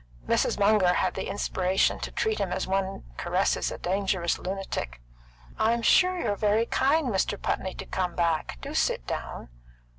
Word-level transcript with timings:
Mrs. 0.27 0.57
Munger 0.57 0.93
had 0.93 1.13
the 1.13 1.27
inspiration 1.27 1.99
to 1.99 2.09
treat 2.11 2.39
him 2.39 2.51
as 2.51 2.65
one 2.65 3.03
caresses 3.17 3.69
a 3.71 3.77
dangerous 3.77 4.39
lunatic. 4.39 4.99
"I'm 5.59 5.83
sure 5.83 6.19
you're 6.19 6.35
very 6.35 6.65
kind, 6.65 7.09
Mr. 7.09 7.39
Putney, 7.39 7.75
to 7.75 7.85
come 7.85 8.15
back. 8.15 8.57
Do 8.61 8.73
sit 8.73 9.05
down!" 9.05 9.49